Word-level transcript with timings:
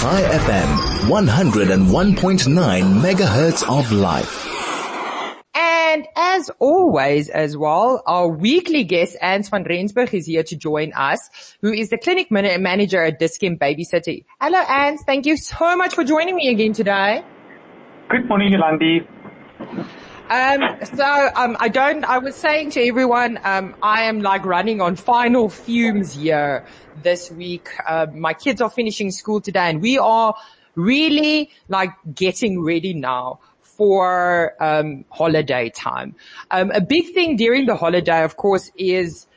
High 0.00 0.22
FM, 0.22 0.70
101.9 1.10 3.02
megahertz 3.02 3.68
of 3.68 3.90
life. 3.90 4.46
And 5.56 6.06
as 6.14 6.52
always 6.60 7.28
as 7.28 7.56
well, 7.56 8.04
our 8.06 8.28
weekly 8.28 8.84
guest, 8.84 9.16
Ernst 9.20 9.50
van 9.50 9.64
Rensburg, 9.64 10.14
is 10.14 10.26
here 10.26 10.44
to 10.44 10.54
join 10.54 10.92
us, 10.92 11.56
who 11.62 11.72
is 11.72 11.90
the 11.90 11.98
clinic 11.98 12.30
manager 12.30 13.02
at 13.02 13.18
Dis-Chem 13.18 13.56
Baby 13.56 13.82
City. 13.82 14.24
Hello, 14.40 14.60
Ans. 14.60 15.02
Thank 15.04 15.26
you 15.26 15.36
so 15.36 15.74
much 15.74 15.96
for 15.96 16.04
joining 16.04 16.36
me 16.36 16.48
again 16.48 16.74
today. 16.74 17.24
Good 18.08 18.28
morning, 18.28 18.52
Yolandi. 18.52 19.04
Um, 20.30 20.76
so 20.94 21.30
um, 21.34 21.56
I 21.58 21.68
don't. 21.68 22.04
I 22.04 22.18
was 22.18 22.36
saying 22.36 22.72
to 22.72 22.86
everyone, 22.86 23.38
um, 23.44 23.74
I 23.82 24.02
am 24.02 24.20
like 24.20 24.44
running 24.44 24.82
on 24.82 24.96
final 24.96 25.48
fumes 25.48 26.12
here 26.12 26.66
this 27.02 27.30
week. 27.30 27.70
Uh, 27.86 28.06
my 28.12 28.34
kids 28.34 28.60
are 28.60 28.68
finishing 28.68 29.10
school 29.10 29.40
today, 29.40 29.70
and 29.70 29.80
we 29.80 29.96
are 29.96 30.34
really 30.74 31.50
like 31.68 31.92
getting 32.14 32.60
ready 32.62 32.92
now 32.92 33.40
for 33.62 34.54
um, 34.62 35.06
holiday 35.08 35.70
time. 35.70 36.14
Um, 36.50 36.72
a 36.72 36.80
big 36.82 37.14
thing 37.14 37.36
during 37.36 37.64
the 37.64 37.76
holiday, 37.76 38.22
of 38.22 38.36
course, 38.36 38.70
is 38.76 39.27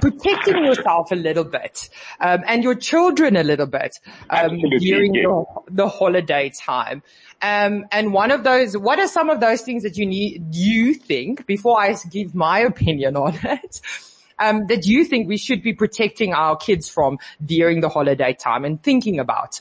protecting 0.00 0.64
yourself 0.64 1.10
a 1.12 1.14
little 1.14 1.44
bit 1.44 1.88
um, 2.20 2.40
and 2.46 2.62
your 2.62 2.74
children 2.74 3.36
a 3.36 3.42
little 3.42 3.66
bit 3.66 3.98
um, 4.30 4.58
during 4.78 5.12
the, 5.12 5.44
the 5.70 5.88
holiday 5.88 6.50
time. 6.50 7.02
Um, 7.40 7.86
and 7.90 8.12
one 8.12 8.30
of 8.30 8.44
those, 8.44 8.76
what 8.76 8.98
are 8.98 9.08
some 9.08 9.30
of 9.30 9.40
those 9.40 9.62
things 9.62 9.82
that 9.82 9.96
you 9.96 10.06
need, 10.06 10.54
you 10.54 10.94
think, 10.94 11.46
before 11.46 11.80
I 11.80 11.94
give 12.10 12.34
my 12.34 12.60
opinion 12.60 13.16
on 13.16 13.34
it, 13.42 13.80
um, 14.38 14.66
that 14.68 14.86
you 14.86 15.04
think 15.04 15.28
we 15.28 15.36
should 15.36 15.62
be 15.62 15.72
protecting 15.72 16.32
our 16.32 16.56
kids 16.56 16.88
from 16.88 17.18
during 17.44 17.80
the 17.80 17.88
holiday 17.88 18.32
time 18.32 18.64
and 18.64 18.82
thinking 18.82 19.18
about? 19.18 19.60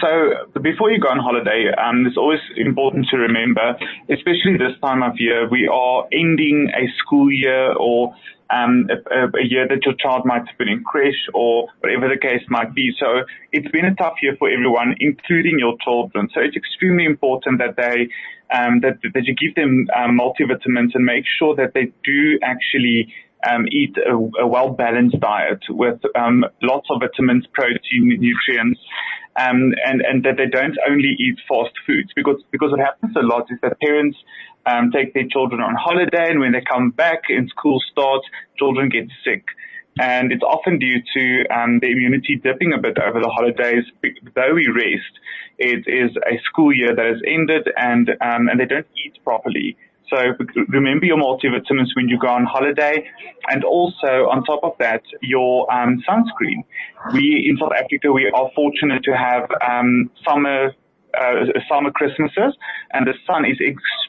So 0.00 0.60
before 0.60 0.90
you 0.90 0.98
go 1.00 1.08
on 1.08 1.18
holiday, 1.18 1.70
um, 1.78 2.06
it's 2.06 2.16
always 2.16 2.40
important 2.56 3.06
to 3.10 3.16
remember, 3.16 3.76
especially 4.10 4.58
this 4.58 4.78
time 4.82 5.02
of 5.02 5.12
year, 5.18 5.48
we 5.48 5.68
are 5.68 6.06
ending 6.12 6.70
a 6.74 6.88
school 6.98 7.30
year 7.30 7.72
or 7.72 8.14
um, 8.54 8.88
a, 8.90 9.38
a, 9.38 9.44
year 9.44 9.66
that 9.68 9.84
your 9.84 9.94
child 9.94 10.24
might 10.24 10.46
have 10.46 10.58
been 10.58 10.68
in 10.68 10.84
creche 10.84 11.26
or 11.34 11.68
whatever 11.80 12.08
the 12.08 12.20
case 12.20 12.42
might 12.48 12.74
be. 12.74 12.92
So 12.98 13.24
it's 13.52 13.68
been 13.70 13.84
a 13.84 13.94
tough 13.94 14.14
year 14.22 14.36
for 14.38 14.48
everyone, 14.48 14.94
including 15.00 15.58
your 15.58 15.74
children. 15.82 16.28
So 16.32 16.40
it's 16.40 16.56
extremely 16.56 17.04
important 17.04 17.58
that 17.58 17.76
they 17.76 18.08
um, 18.54 18.80
that 18.80 18.98
that 19.14 19.24
you 19.24 19.34
give 19.34 19.54
them 19.56 19.88
um, 19.96 20.18
multivitamins 20.18 20.94
and 20.94 21.04
make 21.04 21.24
sure 21.38 21.56
that 21.56 21.74
they 21.74 21.92
do 22.04 22.38
actually 22.42 23.12
um, 23.48 23.66
eat 23.72 23.96
a, 23.98 24.14
a 24.42 24.46
well 24.46 24.70
balanced 24.70 25.18
diet 25.20 25.62
with 25.68 26.00
um, 26.14 26.44
lots 26.62 26.88
of 26.90 27.00
vitamins, 27.00 27.46
protein, 27.52 28.08
nutrients, 28.20 28.80
um, 29.36 29.72
and 29.84 30.00
and 30.02 30.24
that 30.24 30.36
they 30.36 30.46
don't 30.46 30.76
only 30.88 31.16
eat 31.18 31.38
fast 31.48 31.74
foods 31.86 32.10
because 32.14 32.42
because 32.52 32.70
what 32.70 32.80
happens 32.80 33.16
a 33.16 33.22
lot 33.22 33.46
is 33.50 33.58
that 33.62 33.80
parents 33.80 34.16
um, 34.66 34.90
take 34.90 35.14
their 35.14 35.26
children 35.28 35.60
on 35.60 35.74
holiday, 35.74 36.30
and 36.30 36.40
when 36.40 36.52
they 36.52 36.62
come 36.62 36.90
back 36.90 37.22
and 37.28 37.48
school 37.48 37.80
starts, 37.90 38.26
children 38.58 38.88
get 38.88 39.06
sick. 39.24 39.44
And 39.98 40.32
it's 40.32 40.42
often 40.42 40.78
due 40.78 41.00
to 41.14 41.54
um, 41.54 41.78
the 41.80 41.86
immunity 41.86 42.40
dipping 42.42 42.72
a 42.72 42.78
bit 42.78 42.98
over 42.98 43.20
the 43.20 43.28
holidays. 43.28 43.84
Though 44.34 44.54
we 44.54 44.66
rest, 44.66 45.14
it 45.58 45.86
is 45.86 46.16
a 46.16 46.40
school 46.44 46.74
year 46.74 46.94
that 46.96 47.06
has 47.06 47.22
ended, 47.26 47.68
and 47.76 48.10
um, 48.20 48.48
and 48.48 48.58
they 48.58 48.66
don't 48.66 48.86
eat 49.04 49.22
properly. 49.22 49.76
So 50.10 50.16
remember 50.68 51.06
your 51.06 51.16
multivitamins 51.16 51.94
when 51.96 52.08
you 52.08 52.18
go 52.18 52.28
on 52.28 52.44
holiday, 52.44 53.08
and 53.48 53.64
also 53.64 54.28
on 54.30 54.44
top 54.44 54.64
of 54.64 54.72
that, 54.78 55.02
your 55.22 55.72
um, 55.72 56.02
sunscreen. 56.08 56.64
We 57.12 57.46
in 57.48 57.56
South 57.58 57.72
Africa 57.72 58.12
we 58.12 58.30
are 58.34 58.50
fortunate 58.54 59.04
to 59.04 59.16
have 59.16 59.48
um, 59.66 60.10
summer 60.26 60.74
uh, 61.18 61.46
summer 61.68 61.92
Christmases, 61.92 62.56
and 62.92 63.06
the 63.06 63.14
sun 63.26 63.44
is 63.44 63.58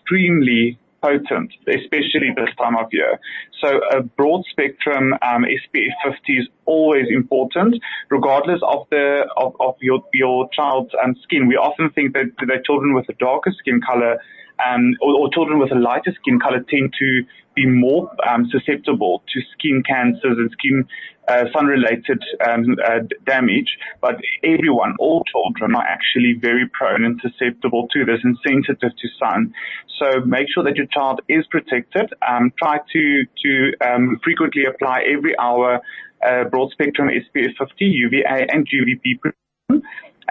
extremely 0.05 0.77
potent, 1.01 1.51
especially 1.67 2.33
this 2.35 2.49
time 2.57 2.75
of 2.75 2.87
year. 2.91 3.19
So 3.63 3.79
a 3.91 4.01
broad 4.01 4.43
spectrum 4.49 5.13
um, 5.21 5.43
SPF 5.43 6.13
50 6.13 6.33
is 6.33 6.47
always 6.65 7.05
important, 7.09 7.75
regardless 8.09 8.61
of 8.63 8.87
the 8.89 9.25
of, 9.37 9.53
of 9.59 9.75
your 9.81 10.03
your 10.13 10.49
child's 10.51 10.91
um, 11.03 11.15
skin. 11.23 11.47
We 11.47 11.55
often 11.55 11.89
think 11.91 12.13
that, 12.13 12.31
that 12.47 12.65
children 12.65 12.93
with 12.95 13.07
a 13.09 13.13
darker 13.13 13.53
skin 13.57 13.81
color 13.85 14.19
um, 14.63 14.95
or, 15.01 15.13
or, 15.15 15.29
children 15.33 15.59
with 15.59 15.71
a 15.71 15.75
lighter 15.75 16.13
skin 16.19 16.39
color 16.39 16.63
tend 16.69 16.93
to 16.99 17.23
be 17.55 17.65
more 17.65 18.11
um, 18.27 18.45
susceptible 18.51 19.23
to 19.33 19.41
skin 19.53 19.83
cancers 19.87 20.37
and 20.37 20.51
skin 20.51 20.87
uh, 21.27 21.45
sun-related 21.53 22.21
um, 22.47 22.75
uh, 22.85 22.99
damage. 23.25 23.77
But 24.01 24.15
everyone, 24.43 24.95
all 24.99 25.23
children, 25.31 25.75
are 25.75 25.83
actually 25.83 26.37
very 26.39 26.69
prone 26.69 27.03
and 27.03 27.19
susceptible 27.21 27.87
to 27.93 28.05
this 28.05 28.19
and 28.23 28.37
sensitive 28.45 28.91
to 28.95 29.07
sun. 29.19 29.53
So 29.99 30.19
make 30.25 30.47
sure 30.53 30.63
that 30.63 30.75
your 30.75 30.87
child 30.87 31.21
is 31.29 31.45
protected. 31.47 32.13
Um, 32.27 32.51
try 32.57 32.77
to 32.77 33.23
to 33.43 33.73
um, 33.85 34.19
frequently 34.23 34.65
apply 34.65 35.03
every 35.07 35.37
hour 35.39 35.79
uh, 36.25 36.43
broad 36.45 36.71
spectrum 36.71 37.09
SPF 37.09 37.55
50 37.57 37.85
UVA 37.85 38.47
and 38.49 38.67
UVB 38.67 39.19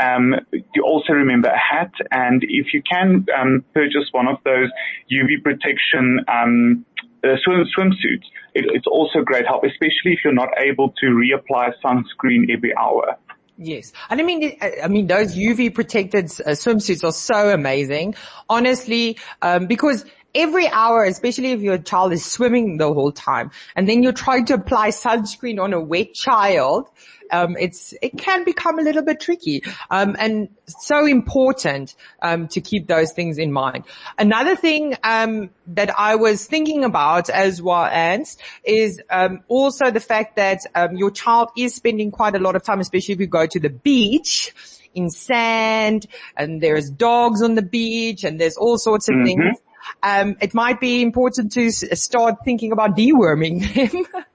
um, 0.00 0.34
you 0.74 0.82
also 0.84 1.12
remember 1.12 1.48
a 1.48 1.58
hat, 1.58 1.92
and 2.10 2.42
if 2.42 2.72
you 2.72 2.82
can 2.82 3.26
um, 3.38 3.64
purchase 3.74 4.08
one 4.12 4.26
of 4.26 4.38
those 4.44 4.68
UV 5.10 5.42
protection 5.42 6.20
um, 6.28 6.84
uh, 7.22 7.36
swim 7.44 7.64
swimsuits, 7.76 8.26
it, 8.54 8.66
it's 8.72 8.86
also 8.86 9.20
great 9.24 9.46
help, 9.46 9.64
especially 9.64 10.12
if 10.12 10.20
you're 10.24 10.34
not 10.34 10.50
able 10.58 10.90
to 11.00 11.06
reapply 11.06 11.72
sunscreen 11.84 12.52
every 12.54 12.74
hour. 12.76 13.16
Yes. 13.56 13.92
And 14.10 14.20
I 14.20 14.24
mean, 14.24 14.56
I 14.82 14.88
mean, 14.88 15.06
those 15.06 15.36
UV 15.36 15.74
protected 15.74 16.24
uh, 16.24 16.50
swimsuits 16.50 17.04
are 17.04 17.12
so 17.12 17.50
amazing. 17.50 18.16
Honestly, 18.48 19.16
um, 19.42 19.66
because 19.66 20.04
every 20.34 20.68
hour, 20.68 21.04
especially 21.04 21.52
if 21.52 21.60
your 21.60 21.78
child 21.78 22.12
is 22.12 22.24
swimming 22.24 22.78
the 22.78 22.92
whole 22.92 23.12
time 23.12 23.50
and 23.76 23.88
then 23.88 24.02
you're 24.02 24.12
trying 24.12 24.44
to 24.46 24.54
apply 24.54 24.88
sunscreen 24.90 25.60
on 25.60 25.72
a 25.72 25.80
wet 25.80 26.14
child, 26.14 26.88
um, 27.30 27.56
it's 27.58 27.94
it 28.02 28.16
can 28.16 28.44
become 28.44 28.78
a 28.78 28.82
little 28.82 29.02
bit 29.02 29.20
tricky, 29.20 29.62
um, 29.90 30.16
and 30.18 30.48
so 30.66 31.06
important 31.06 31.94
um, 32.22 32.48
to 32.48 32.60
keep 32.60 32.86
those 32.86 33.12
things 33.12 33.38
in 33.38 33.52
mind. 33.52 33.84
Another 34.18 34.56
thing 34.56 34.96
um, 35.02 35.50
that 35.68 35.98
I 35.98 36.16
was 36.16 36.46
thinking 36.46 36.84
about 36.84 37.30
as 37.30 37.60
well, 37.60 37.84
Ants, 37.84 38.36
is 38.64 39.00
um, 39.10 39.42
also 39.48 39.90
the 39.90 40.00
fact 40.00 40.36
that 40.36 40.60
um, 40.74 40.96
your 40.96 41.10
child 41.10 41.50
is 41.56 41.74
spending 41.74 42.10
quite 42.10 42.34
a 42.34 42.38
lot 42.38 42.56
of 42.56 42.62
time, 42.62 42.80
especially 42.80 43.14
if 43.14 43.20
you 43.20 43.26
go 43.26 43.46
to 43.46 43.58
the 43.58 43.70
beach 43.70 44.54
in 44.94 45.10
sand 45.10 46.06
and 46.36 46.60
there's 46.60 46.88
dogs 46.88 47.42
on 47.42 47.54
the 47.54 47.62
beach 47.62 48.22
and 48.22 48.40
there's 48.40 48.56
all 48.56 48.78
sorts 48.78 49.08
of 49.08 49.14
mm-hmm. 49.16 49.24
things. 49.24 49.58
Um, 50.02 50.36
it 50.40 50.54
might 50.54 50.80
be 50.80 51.02
important 51.02 51.52
to 51.52 51.70
start 51.70 52.36
thinking 52.44 52.72
about 52.72 52.96
deworming 52.96 53.74
them. 53.74 54.06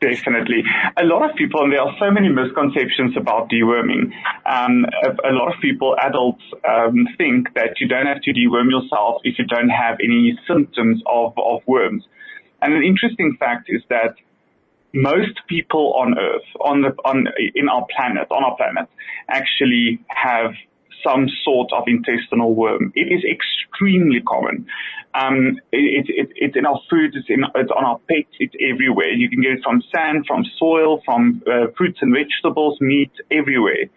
Definitely. 0.00 0.64
A 0.96 1.04
lot 1.04 1.28
of 1.28 1.36
people, 1.36 1.62
and 1.62 1.72
there 1.72 1.82
are 1.82 1.94
so 1.98 2.10
many 2.10 2.30
misconceptions 2.30 3.18
about 3.18 3.50
deworming. 3.50 4.12
Um, 4.46 4.86
a, 5.04 5.28
a, 5.28 5.32
lot 5.32 5.54
of 5.54 5.60
people, 5.60 5.94
adults, 6.00 6.42
um, 6.66 7.06
think 7.18 7.52
that 7.54 7.80
you 7.80 7.86
don't 7.86 8.06
have 8.06 8.22
to 8.22 8.32
deworm 8.32 8.70
yourself 8.70 9.20
if 9.24 9.38
you 9.38 9.44
don't 9.44 9.68
have 9.68 9.98
any 10.02 10.38
symptoms 10.48 11.02
of, 11.06 11.34
of 11.36 11.60
worms. 11.66 12.04
And 12.62 12.72
an 12.72 12.82
interesting 12.82 13.36
fact 13.38 13.68
is 13.68 13.82
that 13.90 14.14
most 14.94 15.40
people 15.48 15.92
on 15.94 16.18
Earth, 16.18 16.48
on 16.60 16.80
the, 16.80 16.88
on, 17.04 17.26
in 17.54 17.68
our 17.68 17.86
planet, 17.94 18.26
on 18.30 18.42
our 18.42 18.56
planet, 18.56 18.88
actually 19.28 20.00
have 20.08 20.52
some 21.04 21.28
sort 21.44 21.72
of 21.72 21.84
intestinal 21.86 22.54
worm. 22.54 22.92
It 22.94 23.12
is 23.12 23.22
extremely 23.24 24.20
common. 24.20 24.66
Um, 25.12 25.58
it, 25.72 26.06
it, 26.08 26.28
it's 26.36 26.56
in 26.56 26.66
our 26.66 26.80
food, 26.88 27.14
it's, 27.14 27.28
in, 27.28 27.44
it's 27.54 27.70
on 27.76 27.84
our 27.84 27.98
pets, 28.08 28.30
it's 28.38 28.54
everywhere. 28.60 29.10
You 29.10 29.28
can 29.28 29.42
get 29.42 29.52
it 29.52 29.60
from 29.64 29.82
sand, 29.92 30.24
from 30.26 30.44
soil, 30.56 31.02
from 31.04 31.42
uh, 31.50 31.66
fruits 31.76 31.98
and 32.00 32.14
vegetables, 32.14 32.80
meat, 32.80 33.10
everywhere. 33.30 33.90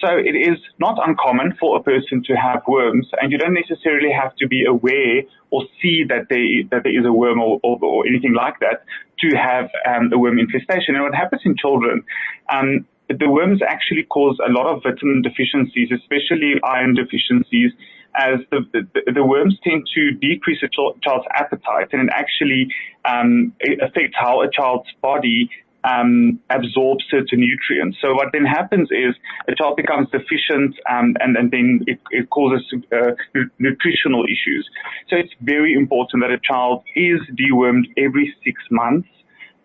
So 0.00 0.08
it 0.16 0.36
is 0.36 0.58
not 0.78 0.96
uncommon 1.04 1.56
for 1.58 1.76
a 1.76 1.82
person 1.82 2.22
to 2.26 2.34
have 2.34 2.62
worms, 2.68 3.08
and 3.20 3.32
you 3.32 3.38
don't 3.38 3.54
necessarily 3.54 4.12
have 4.12 4.36
to 4.36 4.46
be 4.46 4.64
aware 4.64 5.22
or 5.50 5.64
see 5.82 6.04
that 6.08 6.28
there, 6.30 6.62
that 6.70 6.84
there 6.84 6.96
is 6.96 7.04
a 7.04 7.12
worm 7.12 7.40
or, 7.40 7.58
or, 7.64 7.78
or 7.82 8.06
anything 8.06 8.34
like 8.34 8.60
that 8.60 8.84
to 9.18 9.36
have 9.36 9.68
um, 9.88 10.12
a 10.12 10.18
worm 10.18 10.38
infestation. 10.38 10.94
And 10.94 11.02
what 11.02 11.14
happens 11.14 11.42
in 11.44 11.56
children, 11.56 12.04
um, 12.52 12.86
the 13.18 13.28
worms 13.28 13.60
actually 13.66 14.04
cause 14.04 14.38
a 14.46 14.50
lot 14.50 14.66
of 14.66 14.82
vitamin 14.82 15.22
deficiencies, 15.22 15.90
especially 15.92 16.54
iron 16.62 16.94
deficiencies, 16.94 17.72
as 18.14 18.40
the, 18.50 18.60
the, 18.72 19.12
the 19.12 19.24
worms 19.24 19.56
tend 19.62 19.86
to 19.94 20.10
decrease 20.12 20.58
a 20.62 20.68
child's 20.68 21.26
appetite 21.34 21.88
and 21.92 22.08
it 22.08 22.12
actually 22.12 22.68
um, 23.04 23.52
affects 23.80 24.16
how 24.18 24.42
a 24.42 24.50
child's 24.50 24.88
body 25.00 25.48
um, 25.84 26.40
absorbs 26.50 27.04
certain 27.10 27.40
nutrients. 27.40 27.98
So 28.02 28.12
what 28.14 28.28
then 28.32 28.44
happens 28.44 28.88
is 28.90 29.14
a 29.48 29.54
child 29.54 29.76
becomes 29.76 30.08
deficient 30.10 30.74
um, 30.90 31.16
and, 31.20 31.36
and 31.36 31.50
then 31.50 31.80
it, 31.86 32.00
it 32.10 32.28
causes 32.30 32.62
uh, 32.92 33.12
nutritional 33.58 34.24
issues. 34.24 34.68
So 35.08 35.16
it's 35.16 35.32
very 35.40 35.74
important 35.74 36.22
that 36.22 36.30
a 36.30 36.38
child 36.38 36.82
is 36.94 37.20
dewormed 37.38 37.84
every 37.96 38.34
six 38.44 38.60
months 38.70 39.08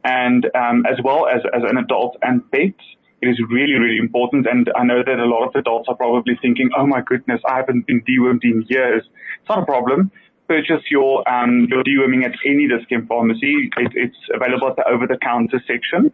and 0.03 0.45
um, 0.55 0.85
as 0.85 0.99
well 1.03 1.27
as, 1.27 1.41
as 1.53 1.63
an 1.69 1.77
adult 1.77 2.15
and 2.21 2.49
pets 2.51 2.81
is 3.27 3.39
really, 3.49 3.73
really 3.73 3.97
important. 3.97 4.47
And 4.47 4.69
I 4.75 4.83
know 4.83 5.03
that 5.05 5.19
a 5.19 5.25
lot 5.25 5.47
of 5.47 5.55
adults 5.55 5.87
are 5.89 5.95
probably 5.95 6.37
thinking, 6.41 6.69
oh 6.77 6.85
my 6.85 7.01
goodness, 7.01 7.41
I 7.47 7.57
haven't 7.57 7.87
been 7.87 8.01
dewormed 8.01 8.43
in 8.43 8.65
years. 8.67 9.03
It's 9.39 9.49
not 9.49 9.59
a 9.59 9.65
problem 9.65 10.11
purchase 10.47 10.83
your 10.89 11.27
um, 11.29 11.67
your 11.69 11.83
deworming 11.83 12.23
at 12.25 12.33
any 12.45 12.67
Dis-Chem 12.67 13.07
pharmacy. 13.07 13.69
It, 13.77 13.91
it's 13.95 14.17
available 14.33 14.69
at 14.69 14.75
the 14.75 14.87
over-the-counter 14.87 15.61
section, 15.67 16.11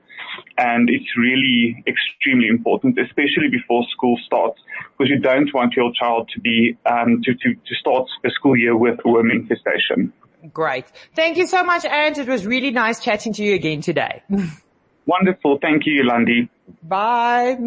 and 0.58 0.90
it's 0.90 1.18
really 1.18 1.84
extremely 1.88 2.48
important, 2.48 2.98
especially 3.00 3.50
before 3.50 3.86
school 3.92 4.18
starts, 4.26 4.60
because 4.98 5.10
you 5.10 5.20
don't 5.20 5.54
want 5.54 5.74
your 5.74 5.92
child 5.94 6.30
to 6.34 6.40
be 6.40 6.78
um, 6.86 7.22
to, 7.24 7.34
to 7.34 7.54
to 7.54 7.76
start 7.80 8.08
the 8.24 8.32
school 8.32 8.58
year 8.58 8.76
with 8.76 9.00
a 9.06 9.10
worm 9.10 9.32
infestation. 9.32 10.14
Great. 10.54 10.86
Thank 11.16 11.38
you 11.38 11.46
so 11.46 11.64
much, 11.64 11.86
Ange. 11.86 12.18
It 12.18 12.28
was 12.28 12.46
really 12.48 12.72
nice 12.72 13.00
chatting 13.00 13.34
to 13.34 13.44
you 13.44 13.54
again 13.54 13.82
today. 13.82 14.24
Wonderful. 15.14 15.60
Thank 15.62 15.86
you, 15.86 15.94
Yolandi. 16.02 16.48
Bye. 16.84 17.58